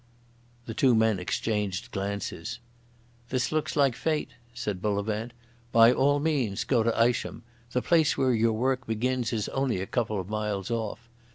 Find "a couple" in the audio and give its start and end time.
9.79-10.19